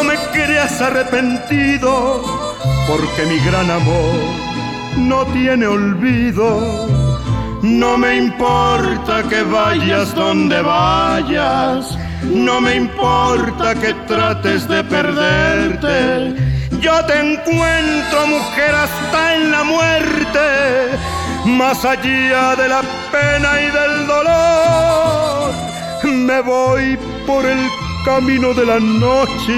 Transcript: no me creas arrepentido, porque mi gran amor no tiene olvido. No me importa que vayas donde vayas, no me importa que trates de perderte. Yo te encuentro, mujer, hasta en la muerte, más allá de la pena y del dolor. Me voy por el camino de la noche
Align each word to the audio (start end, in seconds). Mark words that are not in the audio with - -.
no 0.00 0.06
me 0.06 0.16
creas 0.32 0.80
arrepentido, 0.80 2.22
porque 2.88 3.26
mi 3.26 3.38
gran 3.40 3.70
amor 3.70 4.18
no 4.96 5.26
tiene 5.26 5.66
olvido. 5.66 6.88
No 7.60 7.98
me 7.98 8.16
importa 8.16 9.22
que 9.28 9.42
vayas 9.42 10.14
donde 10.14 10.62
vayas, 10.62 11.98
no 12.22 12.62
me 12.62 12.76
importa 12.76 13.74
que 13.74 13.92
trates 14.08 14.66
de 14.68 14.82
perderte. 14.84 16.34
Yo 16.80 17.04
te 17.04 17.20
encuentro, 17.20 18.26
mujer, 18.26 18.74
hasta 18.74 19.36
en 19.36 19.50
la 19.50 19.64
muerte, 19.64 20.46
más 21.44 21.84
allá 21.84 22.56
de 22.56 22.68
la 22.68 22.80
pena 23.12 23.50
y 23.60 23.66
del 23.78 24.06
dolor. 24.06 25.52
Me 26.04 26.40
voy 26.40 26.98
por 27.26 27.44
el 27.44 27.60
camino 28.04 28.54
de 28.54 28.66
la 28.66 28.80
noche 28.80 29.52